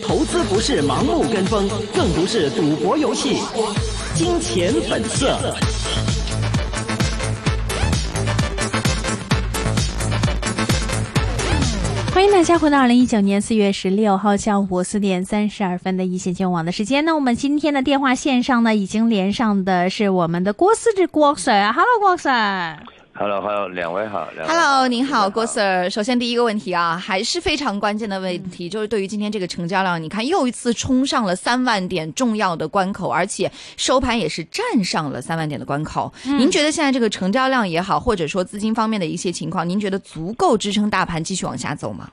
[0.00, 3.38] 投资不是盲目跟风，更不是赌博游戏。
[4.14, 5.36] 金钱本色。
[12.14, 17.04] 欢迎大家回到二零一九年四月十六号下午四点三十二分的一线金融网的时间。
[17.04, 21.72] 那我们今天的电话线上呢，已经连上的是我们的郭思志郭 Sir。
[21.72, 22.78] Hello，郭 Sir。
[23.18, 24.28] Hello，Hello，两位好。
[24.36, 25.90] 两位 Hello，您好，郭 Sir。
[25.90, 36.12] 首先第一个问题啊，还是非常关键的问题，就是对于今天这个成交量，你看又一次冲上了三万点重要的关口，而且收盘也是站上了三万点的关口。
[36.22, 42.08] 您觉得现在这个成交量也好，或者说资金方面的一些情况，您觉得足够支撑大盘继续往下走吗？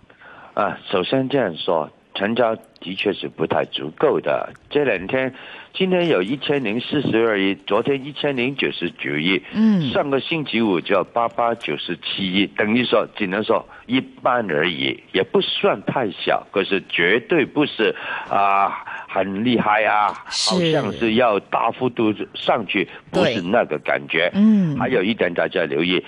[0.55, 4.52] 啊，首先这样说，成交的确是不太足够的。
[4.70, 5.34] 这两天，
[5.74, 17.96] 今天有一千零四十二亿，昨天一千零九十九亿，嗯上个星期五就八八九十七亿，等于说只能说一般而已，也不算太小，可是绝对不是
[18.30, 24.32] 啊、很厉害啊，好像是要大幅度上去，不是那个感觉。
[24.34, 26.04] 嗯还有一点大家留意，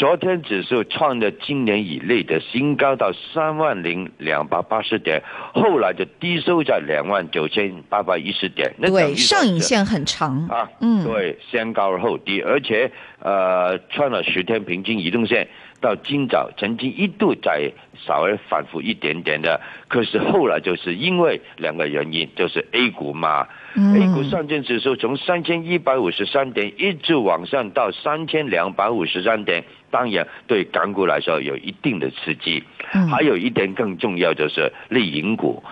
[0.00, 8.72] 昨天指数创了今年以内的新高到三万零两百八十点，后来就低收在两万九千八百一十点。
[8.78, 10.48] 那等对，上影线很长。
[10.48, 15.46] 啊，嗯对，先高而后低，而且呃，穿了十天平均移动线，
[15.82, 17.70] 到今早曾经一度在
[18.06, 32.62] 稍微反复一点点的，可是后来就是因为两个原因，就是 A 股嘛、嗯 a 股上证指数从三千一百五十三点一直往上到三千两百五十三点，当然对港股来说有一定的刺激。
[32.94, 35.62] 嗯还有一点更重要就是利银股。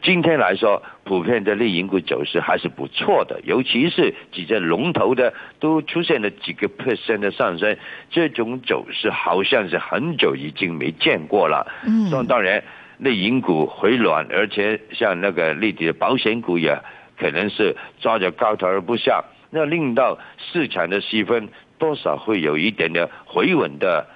[0.00, 7.76] 今天来说，普遍的利银股走势还是不错的，尤其是几只龙头的都出现了几个 percent 的上升，
[8.08, 11.66] 这种走势好像是很久已经没见过了。
[11.84, 12.62] 嗯那当然，
[12.98, 16.80] 内银股回暖，而且像那个内地的保险股也
[17.18, 24.06] 可能是抓着高头而不下，那令到市场的气氛多少会有一点点回稳的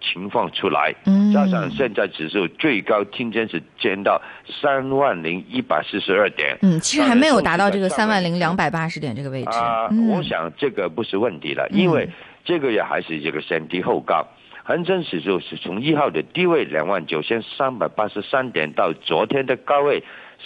[0.00, 0.94] 情况出来。
[1.06, 4.20] 嗯加上现在指数最高今天是见到
[4.60, 6.56] 三万零一百四十二点。
[6.62, 9.58] 嗯，其实还没有达到这个三万零两百八十点这个位置。
[9.58, 12.08] 啊、嗯我想这个不是问题了，嗯因为
[12.44, 14.26] 这个也还是这个先低后高。
[14.62, 20.04] 恒生指数是从一号的低位两万九千三百八十三点到昨天的高位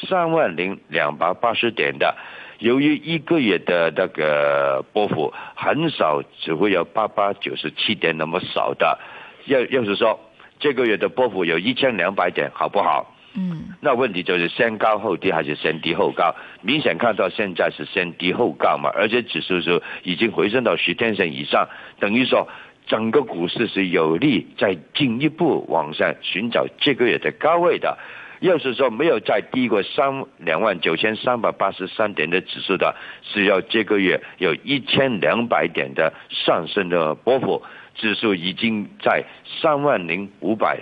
[0.09, 2.17] 三万零两百八十点的，
[2.65, 8.99] 由于一个月的那个波幅很少，只会有八八九十七点那么少的，
[9.45, 10.19] 要要是说
[10.59, 13.15] 这个月的波幅有一千两百点，好不好？
[13.37, 16.35] 嗯那问题就是先高后低还是先低后高？
[16.63, 21.69] 明显看到现在是先低后高嘛，而且指数是已经回升到十天线以上，
[22.01, 22.49] 等于说
[22.87, 27.99] 整个股市是有利在进一步往上寻找这个月的高位的。
[28.41, 37.63] 要是说没有再低过三两万九千三百八十三点的指数的，是要这个月有一千两百点的上升的波幅，
[37.95, 39.25] 指数已经在
[39.61, 40.81] 三万零五百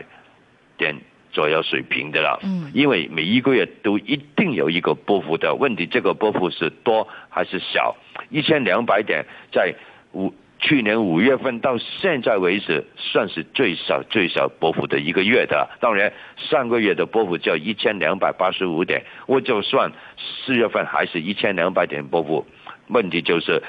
[0.77, 0.97] 点
[1.31, 2.41] 左右水平的了。
[2.43, 7.95] 嗯因为每一个月都一定有一个波幅的问题，这个波幅是多还是小？
[8.31, 9.75] 一千两百点在
[10.13, 15.69] 五去年五月份到现在为止，算是最少最少波幅的一个月的。
[15.81, 22.47] 当然，上个月的波幅叫一千两百八十五点，我就算四月份还是一千两百点波幅，
[22.87, 23.61] 问题就是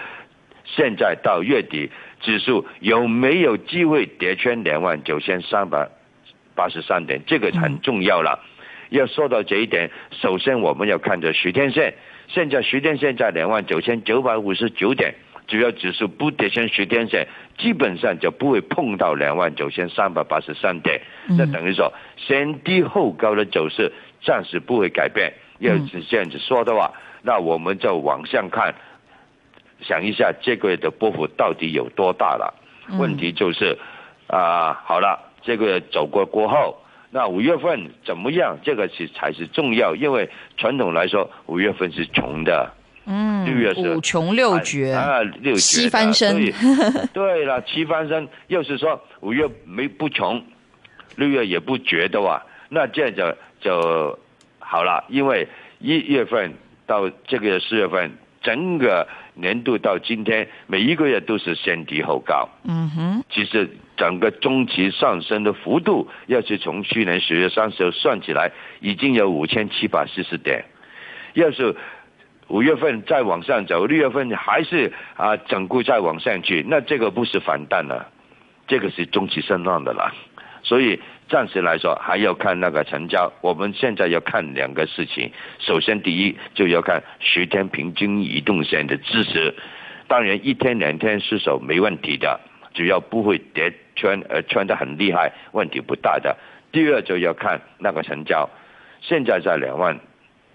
[0.65, 1.89] 现在到月底，
[2.21, 5.89] 指数有没有机会跌穿两万九千三百
[6.53, 7.19] 八十三点？
[7.25, 8.39] 这个很重要了。
[8.89, 11.95] 要说到这一点，首先我们要看着十天线，
[12.27, 15.15] 现在十天线在两万九千九百五十九点，
[15.47, 17.27] 只要指数不跌穿十天线，
[17.57, 21.01] 基本上就不会碰到两万九千三百八十三点。
[21.37, 23.91] 那等于说先低后高的走势
[24.23, 25.33] 暂时不会改变。
[25.59, 28.75] 要是这样子说的话，那我们就往上看，
[29.81, 32.53] 想一下这个月的波幅到底有多大了？
[32.97, 33.77] 问题就是
[34.27, 36.77] 啊、好了，这个月走过过后。
[37.11, 38.57] 那五月份怎么样？
[38.63, 42.73] 这个是才是重要，因为传统来说，五月份是穷的，
[43.05, 44.93] 嗯六月是五穷六绝。
[44.93, 46.35] 啊，六绝七翻身
[47.13, 48.27] 对了，七翻身。
[48.47, 50.43] 要是说五月没不穷，
[51.15, 54.19] 六月也不绝的话，那这样就就
[54.59, 55.03] 好了。
[55.09, 55.47] 因为
[55.79, 56.53] 一月份
[56.85, 58.11] 到这个月四月份，
[58.41, 62.47] 整个年度到今天，每一个月都是先低后高。
[62.63, 70.63] 嗯哼，其实整个中期上升的幅度，要是从去年十月三十号算起来，已经有五千七百四十点。
[71.33, 71.75] 要是
[72.53, 78.07] 五月份再往上走，六月份还是啊整固再往上去，那这个不是反弹了，
[78.67, 80.13] 这个是中期升浪的了。
[80.61, 83.33] 所以暂时来说还要看那个成交。
[83.41, 89.55] 我们现在要看两个事情，首先第一就要看十天平均移动线的支持，
[90.07, 92.39] 当然一天两天失守没问题的，
[92.75, 96.37] 只要不会跌穿呃穿得很厉害，问题不大的。
[96.71, 98.47] 第二就要看那个成交，
[99.01, 99.99] 现在在两万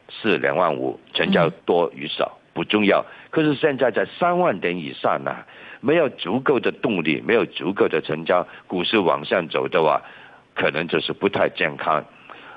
[0.08, 3.04] 四、两万五，成交多与少不重要。
[3.30, 5.36] 可是现在在三万点以上呢，
[5.80, 10.00] 没有足够的动力，没有足够的成交，股市往上走的话，
[10.54, 12.04] 可能就是不太健康。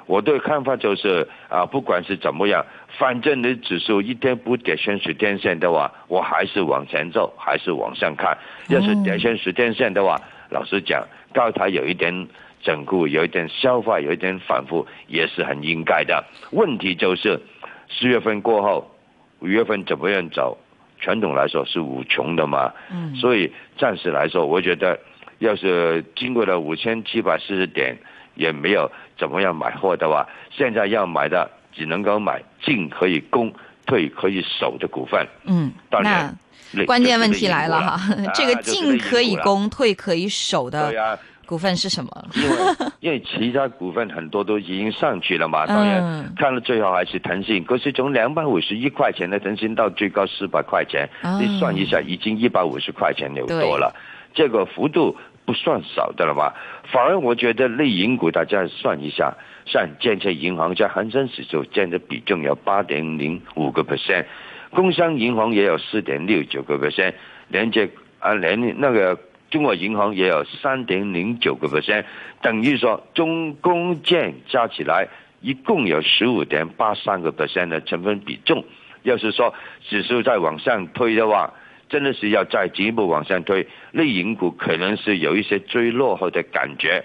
[0.07, 2.65] 我的看法就是啊，不管是怎么样，
[2.97, 8.37] 反正你指数一天不跌穿十天线的话，我还是往前走，还是往上看。
[8.69, 10.19] 要是跌穿十天线的话，
[10.49, 12.27] 老实讲，高台有一点。
[12.63, 16.23] 整固有一点消化，有一点反复，也是很应该的。
[16.51, 17.41] 问题就是
[17.89, 18.91] 四月份过后，
[19.39, 20.57] 五月份怎么样走？
[20.99, 22.71] 传统来说是无穷的嘛。
[22.91, 23.15] 嗯。
[23.15, 24.99] 所以暂时来说，我觉得
[25.39, 27.97] 要是经过了五千七百四十点，
[28.35, 33.51] 也没有怎么样买货的话，现在要买的只能够买进可以攻、
[33.87, 35.27] 退可以守的股份。
[35.45, 35.71] 嗯。
[35.89, 36.37] 当然，
[36.85, 37.97] 关键问题来了哈，
[38.35, 41.19] 这个进可以攻、退可以守的。
[41.51, 42.09] 股份是什么？
[42.33, 42.55] 因为
[43.01, 47.61] 因为其他股份很多都已经上去了嘛，当然看了最后还是腾讯。
[47.65, 51.09] 可是从两百五十一块钱的腾讯到最高四百块钱，
[51.41, 53.93] 你算一下，已经一百五十块钱有多了，
[54.33, 56.55] 这个幅度不算少的了吧？
[56.89, 64.23] 反而我觉得内银股大家算一下，像建设银行在恒生指数占的比重有八点零五个 percent，
[64.69, 67.13] 工商银行也有四点六九个 percent，
[67.49, 67.89] 连接
[68.19, 69.19] 啊连那个。
[69.51, 72.05] 中国银行也有三点零九个 percent，
[72.41, 75.07] 等于说中工建加起来
[75.41, 78.63] 一共有十五点八三个 percent 的成分比重。
[79.03, 79.53] 要是说
[79.87, 81.53] 指数再往上推的话，
[81.89, 87.03] 真的是要再进一步往上推，内银股可能是有一些追落后的感觉。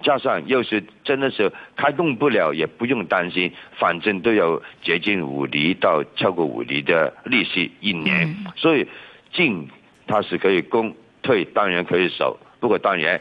[0.00, 8.86] 加上又是真的是开动不了，也不用担心，反正都有接近五厘到超过五厘的利息一年，所以
[9.32, 9.68] 进
[10.06, 10.94] 它是可以供。
[11.28, 13.20] 退当然可以守，不过当然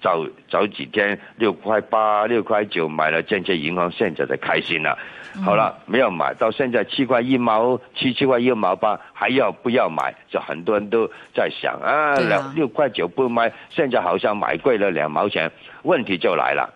[0.00, 4.96] 早早几天六块八、六块九买了建设银行，现在才开心了。
[5.44, 10.14] 好了，没有买到现在七块一毛七、七块一毛八，还要不要买？
[10.30, 15.50] 就很多人都在想啊，两六块九不买，现在好像买贵了两毛钱。
[15.82, 16.72] 问题就来了，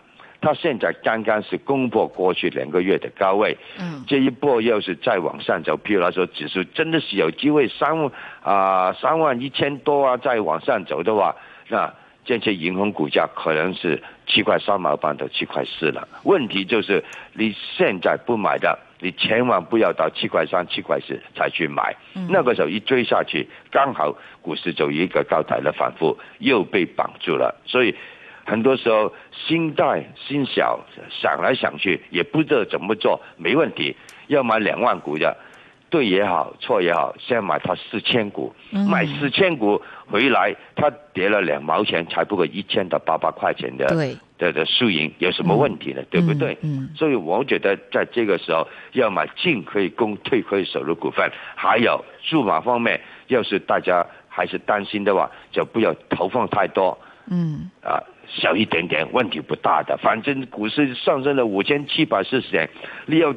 [0.47, 7.97] 它现在刚刚是攻破过去两个月的高位，嗯，这一波要是再往上走，譬如来说指数真的是有机会三。
[8.43, 11.35] 啊，三万一千多啊，再往上走的话，
[11.67, 11.93] 那
[12.25, 16.07] 这些银行股价可能是七块三毛半到七块四了。
[16.23, 17.03] 问题就是
[17.33, 21.97] 你现在不买的，你千万不要到七块三、七块四才去买。
[22.29, 27.53] 那个时候一追下去，刚好股市就一个高台的反复，又被绑住了。
[27.67, 27.93] 所以
[28.47, 33.95] 很多时候心大心小，想来想去也不知道怎么做，没问题，
[34.29, 35.37] 要买两万股的。
[35.89, 38.53] 对也好，错也好，先买它四千股，
[38.91, 43.87] 买四千股回来，它跌了两毛钱，才不过一千到八百块钱的
[44.37, 46.03] 的的输赢，有什么问题呢？
[46.11, 46.59] 对不对？
[46.97, 56.99] 所以我觉得在这个时候要买进可以攻，退可以守的股份，还有数码方面，要是大家还是担心的话，就不要投放太多。
[57.31, 59.97] 嗯，啊，小一点点，问题不大的。
[59.97, 62.69] 反正股市上升了五千七百四十点，
[63.07, 63.35] 你要。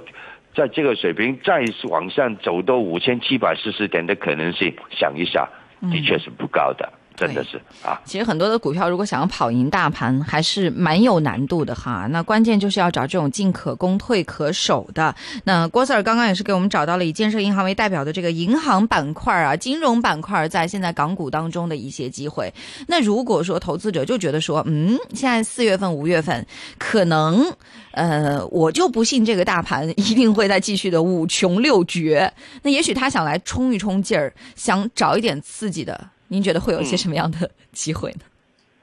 [0.55, 5.47] 在这个水平再往上走到五千七百四十点的可能性，想一下，
[5.91, 6.91] 的确是不高的。
[7.19, 12.07] 真的是啊，其实很多的股票如果想要跑赢大盘，还是蛮有难度的哈。
[12.11, 15.13] 那关键就是要找这种进可攻、退可守的。
[15.43, 22.53] 那郭 Sir 刚刚也是给我们找到了以建设银行为代表的这个银行板块啊、金融板块在现在港股当中的一些机会。
[22.87, 26.47] 那如果说投资者就觉得说，嗯，现在四月份、五月份
[26.77, 27.53] 可能，
[27.91, 32.31] 呃，我就不信这个大盘一定会再继续的五穷六绝。
[32.61, 36.09] 那也许他想来冲一冲劲儿，想找一点刺激的。
[36.29, 38.21] 您觉得会有一些什么样的机会呢？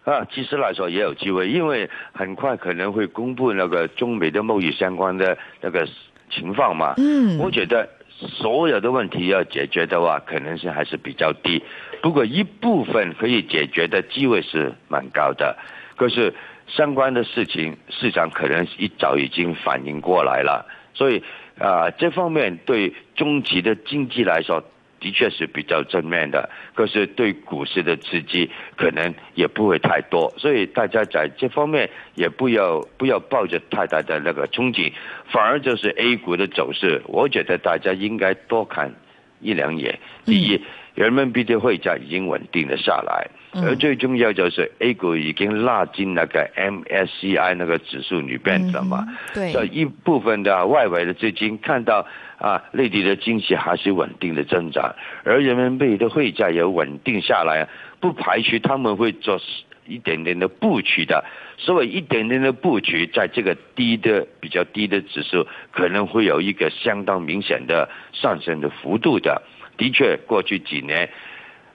[0.05, 5.89] 啊，其实来说也有机会，因为很快可能会公布那个中美的贸易相关的那个
[6.31, 6.95] 情况嘛。
[6.97, 11.63] 嗯，我觉得所有的问题要解决的话，可能性还是比较低。
[12.03, 15.57] 不过一部分可以解决的机会是蛮高的。
[15.97, 16.33] 可是
[16.69, 21.23] 相关的事情，市场可能一早已经反应过来了，所以
[21.59, 24.63] 啊，这方面对中期的经济来说。
[24.99, 34.93] 的确是比较正面的，可是对股市的刺激可能也不会太多，所以大家在这方面也不要不要抱着太大的那个憧憬，
[35.31, 38.95] 反而就是 A 股的走势，我觉得大家应该多看
[39.41, 39.99] 一两眼。
[40.25, 40.61] 第一，
[40.95, 49.07] 人民币的汇价已经稳定了下来，嗯而最重要就是 A 股已经拉进那个 MSCI 那个指数里边了嘛。
[49.09, 52.07] 嗯对，这一部分的外围的资金看到
[52.39, 57.67] 啊，内地的经济还是稳定的增长，而人民币的汇价也稳定下来，
[57.99, 59.41] 不排除他们会做
[59.87, 61.25] 一点点的布局的。
[61.57, 69.41] 所以一点点的布局，在这个低的比较低的指数，可能会有一个相当明显的上升的幅度的。
[69.79, 71.09] 的确，过去几年。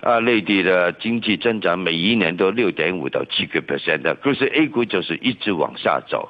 [0.01, 6.29] 啊，内地的经济增长每一年都六点五到七个 percent 的，可是 A 股就是一直往下走。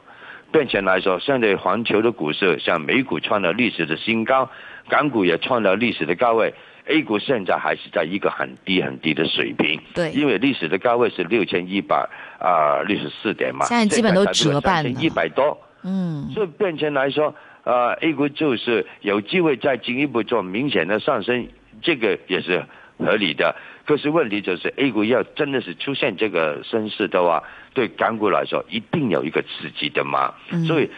[0.54, 4.50] 目前来说，相对环球的股市，像美股创了历史的新高，
[4.90, 6.54] 港股也创了历史的高位
[6.88, 9.80] ，A 股现在还是在一个很低很低的水平。
[9.94, 12.06] 对，因为历史的高位是六千一百
[12.38, 15.58] 啊六十四点嘛，现在基本都折半了一百多。
[15.84, 21.48] 嗯，所以目前来说，呃，A 股就是有机会再进一步做明显的上升，
[21.82, 22.66] 这个也是
[23.04, 23.56] 合理的。
[23.86, 27.44] 可是问题就是，A 股要真的是出现这个升势的话，
[27.74, 30.34] 对港股来说一定有一个刺激的嘛。
[30.52, 30.90] 嗯所以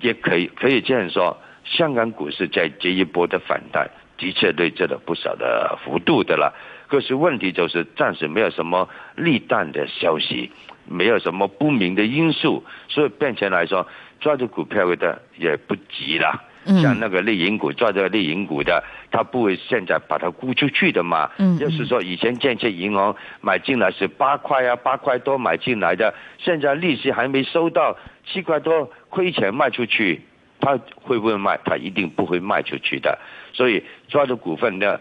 [0.00, 6.52] 也可以可以这样说，香港股市在这一波的反弹，的确对这了不少的幅度的了。
[6.88, 10.50] 可是问题就是暂时没有什么利淡的消息，
[10.86, 13.86] 没有什么不明的因素，所以变成来说，
[14.20, 16.44] 抓住股票的也不急了。
[16.64, 21.30] 像嗯，那个类银股抓着类银股的，他不会现在把它估出去的嘛。
[21.38, 30.20] 嗯就是说以前建设银行买进来是八块啊，八块多买进来的，现在利息还没收到，七块多亏钱卖出去，
[30.60, 31.58] 他会不会卖？
[31.64, 33.18] 他一定不会卖出去的。
[33.52, 34.98] 所以抓着股份呢，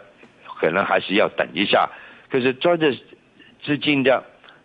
[0.60, 1.89] 可能还是要等一下。
[2.30, 2.91] 可是抓着
[3.63, 4.24] 资金的，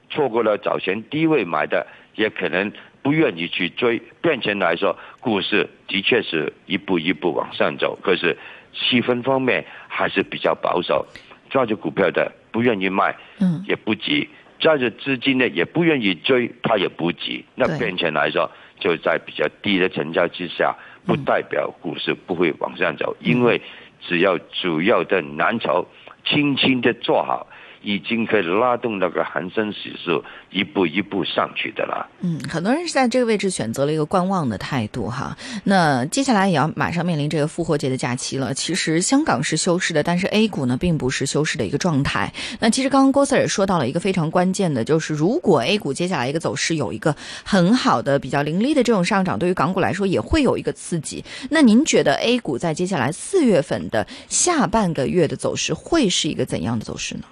[0.08, 2.72] 错过了早前低位买的，也可能
[3.06, 4.02] 不愿意去追。
[4.20, 8.36] 目前来说，股市的确是一步一步往上走，可是
[8.72, 11.06] 气氛方面还是比较保守。
[11.48, 14.26] 抓住股票的不愿意卖，嗯，也不急；
[14.58, 17.44] 抓着资金的也不愿意追，他也不急。
[17.54, 20.74] 那对目前来说，就在比较低的成交之下，
[21.06, 23.62] 不代表股市不会往上走，因为
[24.00, 25.86] 只要主要的蓝筹
[26.24, 27.46] 轻轻的做好。
[27.82, 32.08] 已经可以拉动那个恒生指数一步一步上去的了。
[32.20, 35.36] 嗯，很多人是在这个位置选择了一个观望的态度哈。
[35.64, 38.52] 那接下来也要马上面临这个复活节的假期了。
[38.54, 42.32] 其实香港是休市的，但是 A 股呢并不是休市的一个状态。
[42.60, 47.14] 那其实刚刚郭 Sir 也说到了一个非常关键的，就是如果 A 股接下来一个走势有一个
[47.44, 51.24] 很好的、比较凌厉的这种上涨，对于港股来说也会有一个刺激。
[51.50, 57.22] 那您觉得 A 股在接下来四月份的下半个月的走势会是一个怎样的走势呢？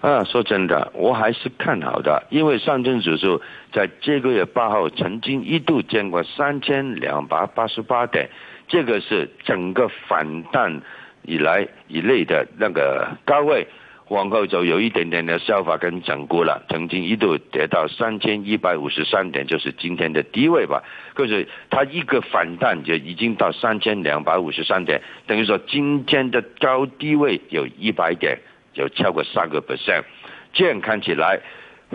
[0.00, 8.30] 啊，说真的，我还是看好的，因为上证指数在这个月八号曾经一度见过三千两百八十八点，
[8.66, 10.80] 这个是整个反弹
[11.22, 13.66] 以来以内的那个高位，
[14.08, 20.82] 往后就有一点点的消化跟整固了，曾经一度跌到三千一百五十三点，就是今天的低位吧。
[21.12, 28.38] 可是它一个反弹就已经到三千两百五十三点，等于说今天的高低位有一百点。
[28.74, 30.04] 有超过三个 percent，
[30.52, 31.40] 这样看起来，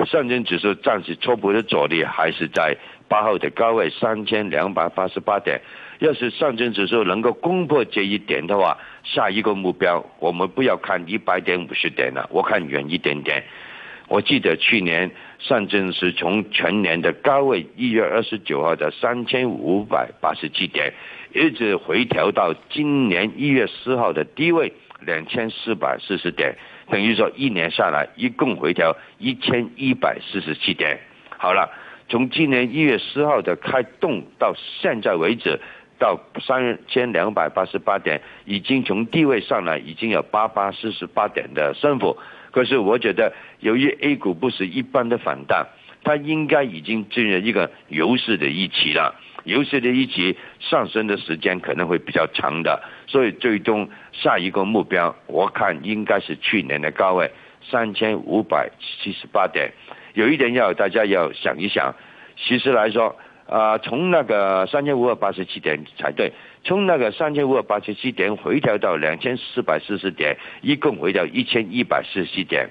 [0.05, 2.75] 上证指数暂时初步的阻力还是在
[3.07, 5.61] 八号的高位三千两百八十八点。
[5.99, 13.41] 要是上证指数能够攻破这一点的话，下一个目标我们不要看一百点五十点了，我看远一点点。
[14.07, 20.93] 我记得去年上证是从全年的高位一月二十九号的三千五百八十七点，
[21.33, 24.73] 一直回调到今年一月四号的低位。
[25.05, 26.55] 两千四百四十点，
[26.89, 30.99] 等于说一年下来一共回调一千一百四十七点。
[31.37, 31.69] 好了，
[32.09, 35.59] 从今年一月四号的开动到现在为止，
[35.99, 42.17] 到三千两百八十八点，已经从低位上来已经有八八四十八点的升幅。
[42.51, 45.67] 可是我觉得，由于 A 股不是一般的反弹，
[46.05, 49.13] 它应该已经进入一个牛市的一期了。
[49.43, 57.29] 牛市的一期上升的时间可能会比较长的，所以最终下一个目标，我看应该是去年的高位
[57.69, 59.71] 三千五百七十八点。
[60.13, 61.93] 有一点要大家要想一想，
[62.35, 63.15] 其实来说，
[63.47, 66.31] 啊、从那个三千五百八十七点才对，
[66.63, 72.67] 从那个三千五百八十七点回调到两千四百四十点，一共回调一千一百四十七点。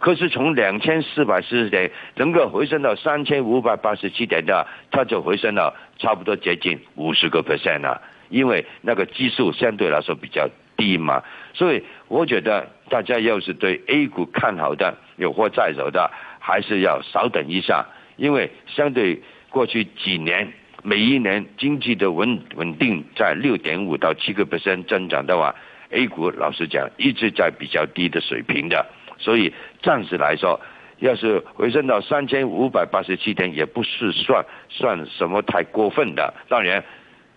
[0.00, 17.84] 可是从两千四百四十点能够回升到三千五百八十七点的，它就回升了差不多接近五十个 percent 了，因为那个基数相对来说比较低嘛，所以我觉得大家要是对 A 股看好的有货在手的，还是要稍等一下，
[18.16, 20.50] 因为相对过去几年
[20.82, 25.54] 每一年经济的稳稳定在六点五到七个 percent 增长的话
[25.90, 28.86] A 股老实讲一直在比较低的水平的，
[29.20, 30.58] 所以暂时来说，
[30.98, 36.34] 要是回升到三千五百八十七点，也不是算算什么太过分的。
[36.48, 36.82] 当然，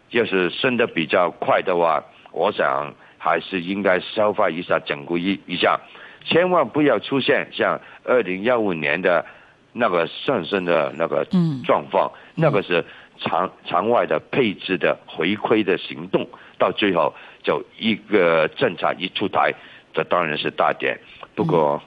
[0.10, 5.80] 要是升得比较快的话，我想还是应该消化一下、整固一一下，
[6.26, 9.26] 千万不要出现像二零幺五年的
[9.72, 11.26] 那个上升的那个
[11.66, 12.84] 状况，那个是
[13.20, 17.14] 场场外的配置的回馈的行动，到最后
[17.44, 19.54] 就一个政策一出台，
[19.94, 21.00] 这当然是大点。
[21.36, 21.82] 不过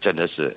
[0.00, 0.56] 真的是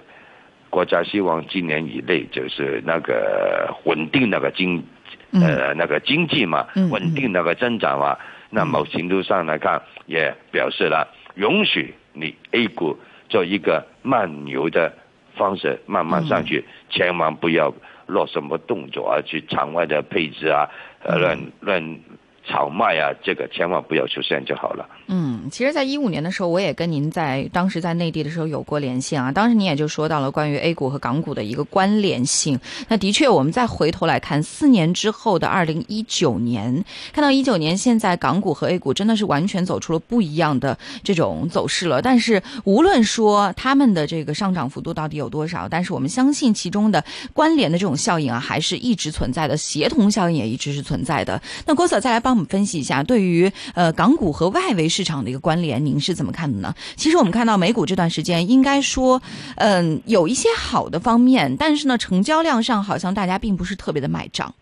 [0.69, 4.83] 国家希望今年以内就是那个稳定那个经
[5.31, 8.17] 呃那个经济嘛，稳定那个增长嘛。
[8.49, 12.97] 那某程度上来看，也表示了允许你 A 股
[13.27, 14.93] 做一个慢牛的
[15.35, 17.73] 方式慢慢上去，千万不要
[18.05, 20.69] 落什么动作啊，去场外的配置啊，
[21.03, 21.99] 呃乱乱。
[22.47, 24.87] 炒卖啊，这个千万不要出现就好了。
[25.07, 29.31] 嗯，其实，在一五年的时候，我也跟您在当时在内地的时候有过连线啊。
[29.31, 32.59] 当时您也就说到了关于 A 股和港股的一个关联性。
[32.87, 36.83] 那的确，我们再回头来看四年之后的二零一九年，
[37.13, 42.01] 看到一九年现在港股和 A 股真的是完全走出了不一样的这种走势了。
[42.01, 51.41] 但是，无论说他们的这个上涨幅度到底有多少，但是我们相信其中的关联的这种效应啊，还是一直存在的，协同效应也一直是存在的。
[51.65, 52.34] 那郭 Sir 再来帮。
[52.35, 56.73] 我们分析一下，对于呃港股和外围市场的一个关联，您是怎么看的呢？
[56.95, 59.21] 其实我们看到美股这段时间，应该说，
[59.55, 64.53] 嗯，有一些好的方面，但是呢，成交量上好像大家并不是特别的买账。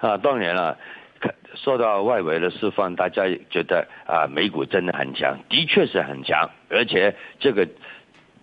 [0.00, 0.76] 啊，当然了，
[1.54, 7.66] 说到外围的释放，大家觉得啊，美股真的很强，的确是很强，而且这个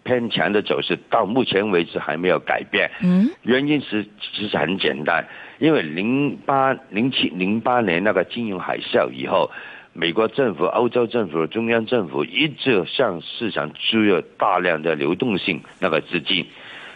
[0.09, 2.89] 偏强的走势到目前为止还没有改变。
[3.03, 5.23] 嗯，原因是其实很简单。
[5.59, 9.51] 因为零八、零七、零八年那个金融海啸以后，
[9.93, 16.47] 美国政府、欧洲政府、中央政府一直向市场注入大量的流动性那个资金，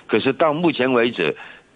[0.08, 1.36] 可是到目前为止，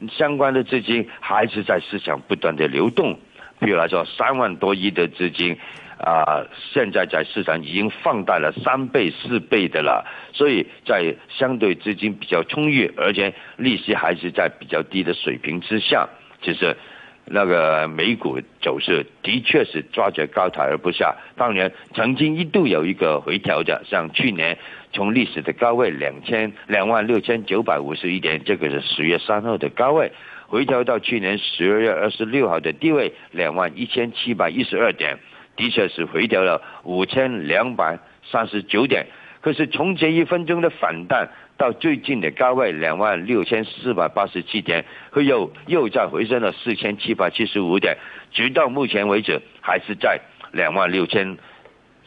[0.10, 3.20] 相关的资金还是在市场不断的流动。
[3.60, 5.56] 比如来说，三万多亿的资金，
[6.00, 16.08] 啊，现在在市场已经放大了三倍、四倍的了，所以在相对资金比较充裕，而且利息还是在比较低的水平之下。
[16.39, 16.78] 就是
[17.26, 24.58] 那个美股走势的确是抓着高台而不下，当然曾经一度有一个回调的，像去年
[24.93, 30.12] 从历史的高位两千两万六千九百五十一点，这个是十月三号的高位，
[30.48, 35.17] 回调到去年十二月二十六号的低位两万一千七百一十二点，
[35.58, 38.00] 的确是回调了五千两百
[38.32, 39.08] 三十九点，
[39.41, 41.28] 可是从这一分钟的反弹。
[41.58, 47.98] 到最近的高位两万六千四百八十七点，又又再回升了四千七百七十五点，
[48.32, 50.20] 直到目前为止还是在
[50.52, 51.36] 两万六千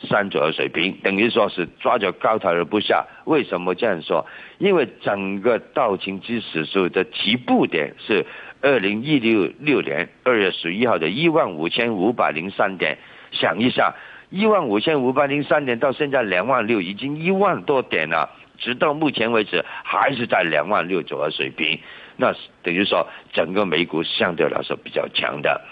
[0.02, 3.04] 三左右水平，等于说是抓着高台而不下。
[3.24, 4.24] 为什么这样说？
[4.58, 8.24] 因为整个道琼斯指数的起步点是
[8.62, 12.98] 二零一六六年二月十一号的一万五千五百零三点，
[13.32, 13.94] 想一下，
[14.30, 18.30] 一万五千五百零三点到现在两万六，已经一万多点了。
[18.58, 21.80] 直到目前为止还是在两万六左右水平，
[22.16, 25.62] 那等于说整个美股相对来说比较强的，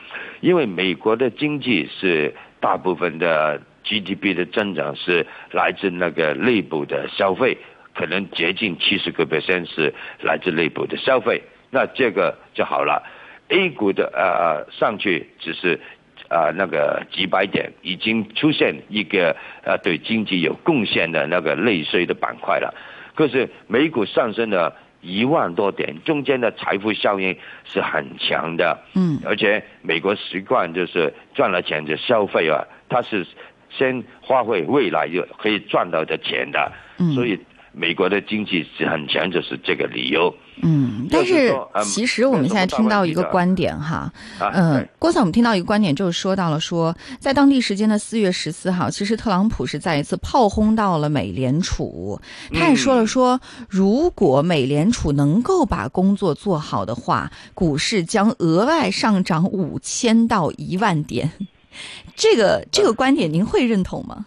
[0.40, 7.58] 因为美国的经济是大部分的 GDP 的增长是来自那个内部的消费，
[7.94, 9.92] 可能接近七十个 percent 是
[10.22, 13.02] 来自内部的消费，那这个就好了。
[13.48, 15.78] A 股的呃上去只是。
[16.28, 22.74] 啊，那个几百点已经出现一个呃对经济有贡献的那个类似的板块了。
[23.14, 28.78] 可是美股上升了一万多点，中间的财富效应是很强的。
[28.94, 33.26] 嗯，而且美国习惯就是赚了钱就消费啊，它是
[33.70, 36.72] 先花费未来就可以赚到的钱的。
[36.98, 37.38] 嗯，所以
[37.78, 40.34] 美国的经济是很强，就是这个理由。
[40.60, 52.20] 嗯，但是其实我们现在听到一个观点哈，嗯，郭总，我们听到一个观点，就是说到了说，在当地时间的四月十四号，其实特朗普是再一次炮轰到了美联储，
[52.52, 61.30] 他也说了说，如果美联储能够把工作做好的话，股市将额外上涨五千到一万点，
[62.16, 64.26] 这个这个观点您会认同吗？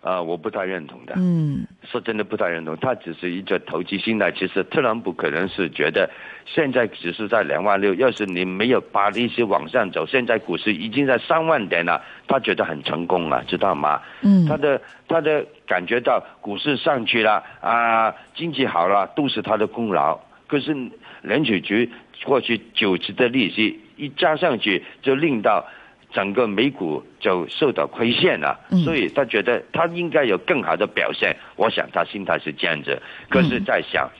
[0.00, 1.14] 啊，我不太认同的。
[1.16, 4.32] 嗯，说真的不太认同，他只是一个投机心态。
[4.32, 6.08] 其实特朗普可能是觉得，
[6.46, 14.00] 现在只是在两万六，要是你没有把利息往上走，现在股市已经在三万点了，他觉得很成功了，知道吗？
[14.22, 20.18] 嗯，他的他的感觉到股市上去了啊，经济好了，都是他的功劳。
[20.46, 20.74] 可是
[21.22, 21.88] 联储局
[22.24, 25.64] 过去九次的利息一加上去，就令到
[26.12, 31.36] 整个美股就受到亏欠了，嗯所以他觉得他应该有更好的表现。
[31.56, 34.10] 我想他心态是这样子，可是在想，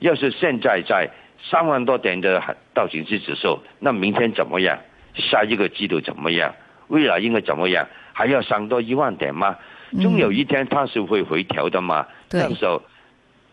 [0.00, 1.08] 要是现在在
[1.48, 2.42] 三万多点的
[2.74, 4.78] 道琼斯指数，那明天怎么样？
[5.14, 6.54] 下一个季度怎么样？
[6.88, 7.86] 未来应该怎么样？
[8.12, 9.56] 还要上多一万点吗？
[10.02, 12.06] 终有一天它是会回调的嘛？
[12.28, 12.82] 对那时候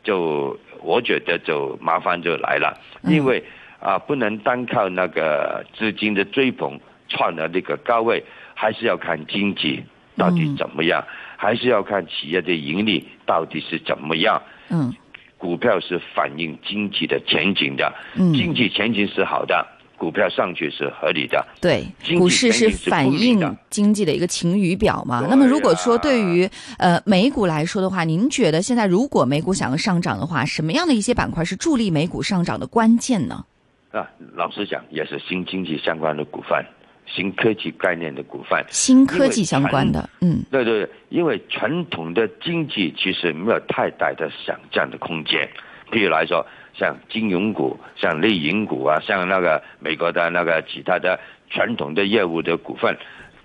[0.04, 3.44] 就我觉得就麻烦就来了，嗯因为
[3.80, 6.80] 啊不能单靠那个资金的追捧
[7.14, 8.24] 创了这个高位，
[8.54, 9.84] 还是要看经济
[10.18, 11.06] 到底怎么样，
[11.38, 14.42] 还是要看企业的盈利到底是怎么样。
[14.70, 14.94] 嗯
[15.38, 21.46] 股票是反映经济的前景的，嗯，经济前景是好的，股票上去是合理的。
[21.60, 21.86] 对，
[22.18, 25.20] 股市是反映经济的一个晴雨表嘛。
[25.20, 33.44] 对那么如果说对于呃美股来说的话，您觉得现在如果美股想要上涨的话，什么样的一些板块是助力美股上涨的关键呢？
[33.92, 36.66] 啊，老实讲，也是新经济相关的股份、
[37.06, 38.64] 新科技概念的股份。
[38.70, 45.50] 新科技相关的，嗯对对，对因为传统的经济其实没有太大的想象的空间。
[45.92, 52.98] 譬如来说，像金融股、像内银股啊，像那个美国的那个其他的传统的业务的股份，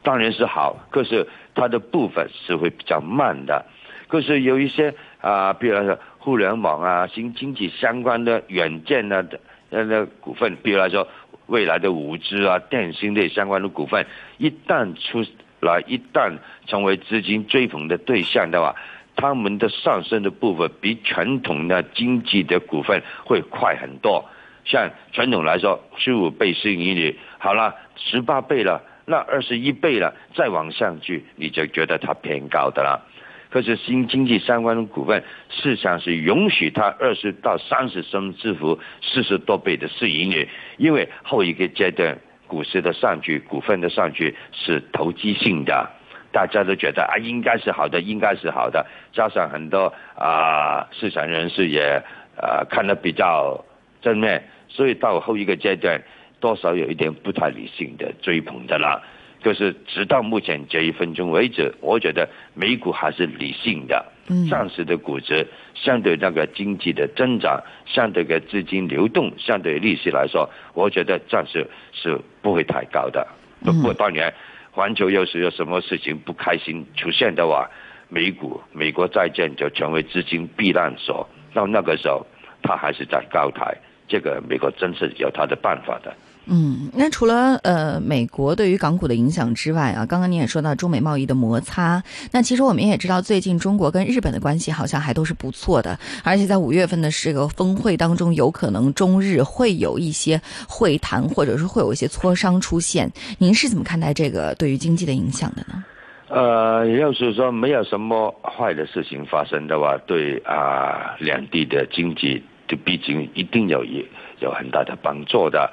[0.02, 3.66] 当然是好，可是它的部分是会比较慢的。
[4.06, 11.06] 可是有一些啊，比如说互联网啊、新经济相关的软件啊的那那股份，比如来说
[11.48, 14.06] 未来的五 G 啊、电信类相关的股份，
[14.38, 15.24] 一旦出
[15.60, 18.76] 来，一旦成为资金追捧的对象的话，
[19.16, 24.24] 他们的上升的部分比传统的经济的股份会快很多。
[24.64, 33.02] 像传统来说，十五倍市盈率，好了，十八倍了，那二十一倍了，再往上去，你就觉得它偏高的了。
[33.50, 45.88] 可是新经济相关的股份，市场是允许它二十到三十升至乎四十多倍的市盈率，因为后一个阶段股市的上去，股份的上去是投机性的，
[46.30, 52.02] 大家都觉得啊应该是好的，应该是好的，加上很多啊、市场人士也
[52.36, 53.64] 啊看得比较
[54.02, 56.00] 正面，所以到后一个阶段，
[56.38, 59.02] 多少有一点不太理性的追捧的了。
[59.42, 73.26] 就是直到目前这一分钟为止，我觉得美股还是理性的，嗯上市的估值相对那个经济的增长，相对个资金流动，相对利息来说，我觉得暂时是不会太高的。
[73.64, 74.32] 不过当然，
[74.70, 77.68] 环球要是有什么事情不开心出现的话，
[78.08, 81.28] 美股美国债券就成为资金避难所。
[81.54, 82.26] 到那个时候，
[82.62, 86.14] 它还是在高台，这个美国真是有它的办法的。
[86.50, 103.10] 嗯，那除了呃美国对于港股的影响之外啊，刚刚您也说到中美贸易的摩擦，那其实我们也知道，最近中国跟日本的关系好像还都是不错的，而且在五月份的这个峰会当中，有可能中日会有一些会谈，或者是会有一些磋商出现。
[103.38, 105.84] 您是怎么看待这个对于经济的影响的呢？
[106.28, 114.02] 呃，要是说没有什么坏的事情发生的话，对啊、两地的经济，就毕竟一定有有
[114.40, 115.70] 有很大的帮助的。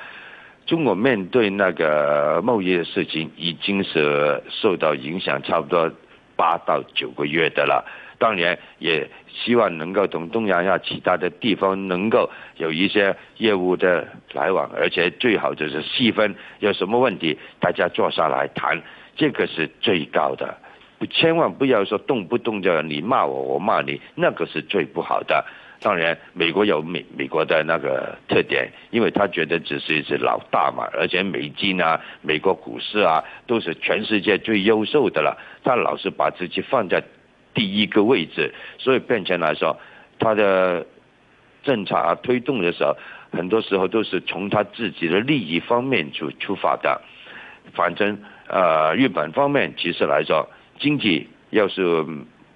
[0.66, 5.92] 中国面对那个贸易的事情，已经是受到影响，差不多
[6.36, 7.86] 八到九个月的了。
[8.18, 18.82] 当然，也希望能够同东南亚其他的地方能够有一些业务的来往，而且最好就是细分有什么问题，大家坐下来谈，
[19.16, 20.58] 这个是最高的。
[21.12, 25.46] 千万不要说动不动就你骂我，我骂你，那个是最不好的。
[25.86, 37.04] 当然，美国有美美国的那个特点，因为他觉得只是一只老大嘛，而且美金啊、美国股市啊都是全世界最优秀的了，他老是把自己放在
[37.54, 39.78] 第一个位置，所以变成来说，
[40.18, 40.88] 他的
[41.62, 42.98] 政策啊推动的时候，
[43.32, 47.00] 很多时候都是从他自己的利益方面出出发的。
[47.76, 48.18] 反正
[48.48, 52.04] 呃，日本方面其实来说，经济要是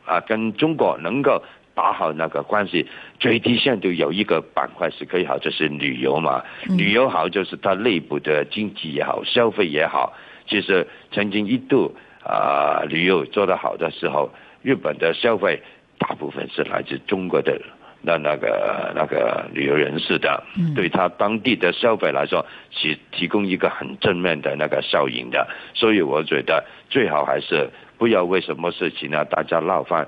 [0.03, 1.43] 啊跟中国能够
[1.79, 2.85] 打好那个关系，
[3.21, 6.43] 最低限度有一个板块是可以好，就是旅游嘛。
[6.67, 10.11] 嗯旅游好就是它内部的经济也好，消费也好。
[10.45, 14.29] 其实曾经一度啊、旅游做得好的时候，
[14.61, 15.61] 日本的消费
[15.97, 17.57] 大部分是来自中国的
[18.01, 25.47] 那那个那个旅游人士的，嗯对他当地的消费来说，是提供一个很正面的那个效应的。
[25.73, 30.07] 所以我觉得最好还是不要为什么事情呢，大家闹翻，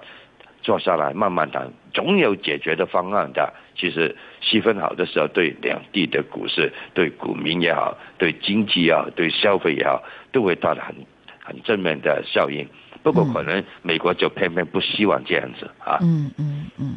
[0.61, 3.53] 坐下来慢慢谈，总有解决的方案的。
[3.75, 10.95] 其实细分好的时候，对两地的股市、对股民也好，对经济也好，对消费也好，都会带来很
[11.43, 12.67] 很正面的效应。
[13.03, 15.97] 不过可能美国就偏偏不希望这样子啊。
[16.01, 16.95] 嗯嗯嗯，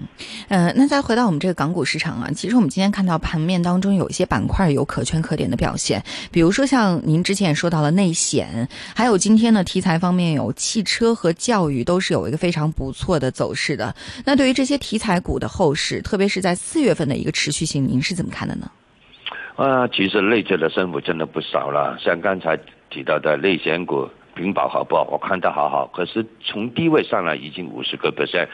[0.49, 13.95] 呃，那再回到我们这个港股市场啊，其实我们今天看到盘面当中有一些板块有可圈可点的表现，比如说像您之前也说到了内险，还有今天的题材方面有汽车和教育都是有一个非常不错的走势的。
[14.25, 18.71] 那对于这些题材股的后市，特别是在四月份的一个持续性，您是怎么看的呢？
[19.57, 22.59] 啊，其实内资的升幅真的不少了，像刚才
[22.91, 24.09] 提到的内险股。
[24.35, 25.05] 平保好不好？
[25.11, 28.49] 我看它好好，可是从低位上来已经五十个 percent，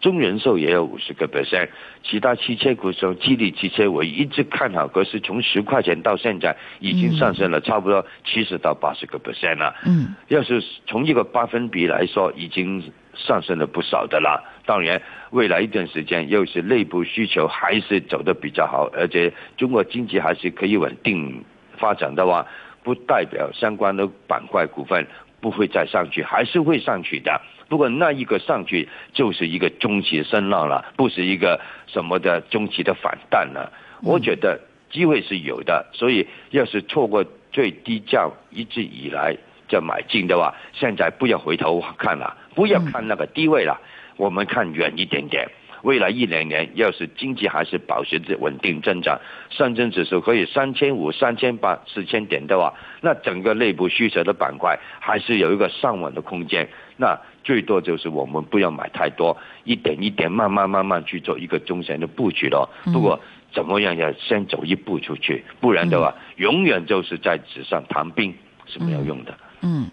[0.00, 1.68] 中人寿也有五十个 percent，
[2.02, 9.74] 其他汽车股中，吉利汽车我一直看好，可是从十块钱到现在已经上升了差不多七十到八十个 percent 了。
[9.86, 14.42] 嗯，要是从一个百分比来说，已经上升了不少的啦。
[14.66, 21.44] 当然，未来一段时间又是内部需求还是走的比较好，而且中国经济还是可以稳定
[21.78, 22.46] 发展的话，
[22.82, 25.06] 不代表相关的板块股份。
[25.46, 27.40] 不会再上去，还是会上去的。
[27.68, 33.72] 不过那一个上去就是一个中期的升浪了，不是一个什么的中期的反弹了。
[34.02, 39.36] 我觉得机会是有的，所以要是错过最低价一直以来
[39.68, 43.80] 在买进的话，现在不要回头看了，不要看那个低位了，
[44.16, 45.48] 我们看远一点点。
[45.82, 56.68] 未来一两年，要是经济还是保持着稳定增长，上证指数可以三千五、三千八、四千点的话，那整个内部需求的板块还是有一个上稳的空间。
[56.96, 62.68] 那最多就是我们不要买太多，一点一点慢慢慢慢去做一个中线的布局咯。
[62.92, 63.20] 不过
[63.52, 68.34] 怎么样要先走一步出去，不然的话，永远就是在纸上谈兵
[68.66, 69.32] 是没有用的。
[69.32, 69.45] 嗯，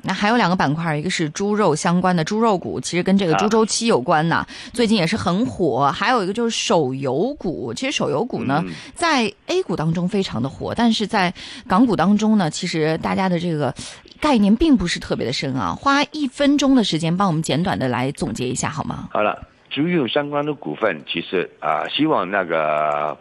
[0.03, 5.91] 那还有两个板块，一个是猪肉相关的猪肉股，其实跟这个猪周期有关呐，最近也是很火。
[5.91, 11.33] 还有一个就是手游股，其实手游股呢，在 A 股当中非常的火，但是在
[11.67, 13.73] 港股当中呢，其实大家的这个
[14.19, 15.73] 概念并不是特别的深啊。
[15.73, 19.09] 花一分钟的时间，帮我们简短的来总结一下好吗？
[19.11, 23.17] 好了，猪肉相关的股份，其实啊，希望那个。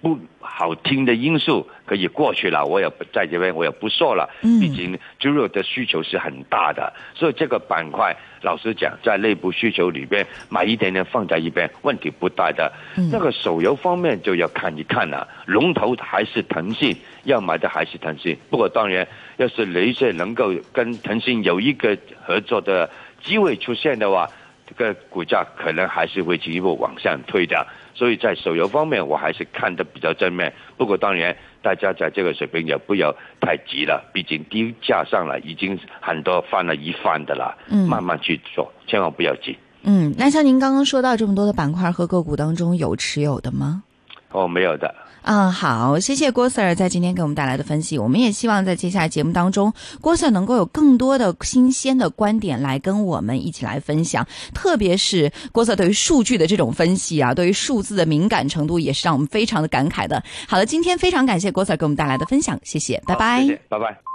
[0.00, 4.28] 不好听的因素可以过去了，我也不在这边，我也不说了。
[4.60, 12.70] 毕竟猪肉的需求是很大的，所以这个板块，老实讲，在内部需求里边买一点点放在一边，问题不大的。
[13.10, 18.36] 那个手游方面就要看一看了，龙头还是腾讯，要买的还是腾讯。
[18.50, 22.90] 不过当然，要是雷射能够跟腾讯有一个合作的
[23.22, 24.28] 机会出现的话，
[24.66, 27.66] 这个股价可能还是会进一步往上推的。
[27.94, 30.52] 所以在手游方面，我还是看的比较正面。
[30.76, 31.36] 不过当然，
[31.68, 37.54] 大家在这个水平也不要太急了，毕竟低价上来已经很多翻了一番的了。
[37.68, 39.54] 嗯，慢慢去做，千万不要急。
[39.82, 43.82] 嗯，那像您刚刚说到这么多的板块和个股当中，有持有的吗？
[44.30, 44.94] 哦，没有的。
[45.30, 47.98] 嗯，好，谢谢郭 Sir 在今天给我们带来的分析。
[47.98, 54.26] 我们也希望在接下来节目当中，郭 Sir 能够有更多的新鲜的观点来跟我们一起来分享。
[54.54, 60.22] 特别是郭 Sir 对于数据的这种分析啊，对于数字的敏感程度，也是让我们非常的感慨的。
[60.48, 64.07] 好了，今天非常感谢郭 Sir 给我们带来的分享，谢谢，拜拜，拜拜。